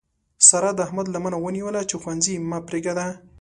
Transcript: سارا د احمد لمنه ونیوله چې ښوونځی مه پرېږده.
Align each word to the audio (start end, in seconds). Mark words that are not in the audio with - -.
سارا 0.47 0.71
د 0.75 0.79
احمد 0.87 1.07
لمنه 1.13 1.37
ونیوله 1.45 1.81
چې 1.89 1.95
ښوونځی 2.01 2.35
مه 2.49 2.59
پرېږده. 2.67 3.07